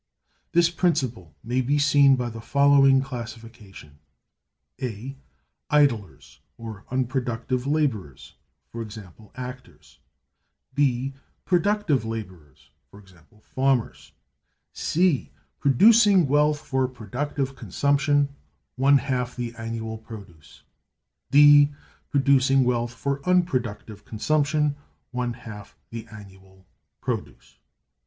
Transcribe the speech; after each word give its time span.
This 0.53 0.71
principle 0.71 1.35
may 1.43 1.61
be 1.61 1.77
seen 1.77 2.15
by 2.15 2.31
the 2.31 2.41
following 2.41 3.03
classification: 3.03 3.99
(A) 4.81 5.15
Idlers; 5.69 6.39
or 6.57 6.85
unproductive 6.89 7.67
laborers—e.g., 7.67 8.99
actors. 9.35 9.99
(B) 10.73 11.13
Productive 11.45 12.03
laborers—e.g., 12.03 13.13
farmers. 13.43 14.13
(C) 14.73 15.31
Producing 15.59 16.27
wealth 16.27 16.61
for 16.61 16.87
productive 16.87 17.55
consumption, 17.55 18.29
one 18.75 18.97
half 18.97 19.35
the 19.35 19.53
annual 19.53 19.99
produce. 19.99 20.63
(D) 21.29 21.71
Producing 22.09 22.63
wealth 22.63 22.95
for 22.95 23.21
unproductive 23.29 24.03
consumption 24.03 24.65
(A), 24.65 24.75
one 25.11 25.33
half 25.33 25.75
the 25.91 26.07
annual 26.07 26.65
produce. 27.01 27.59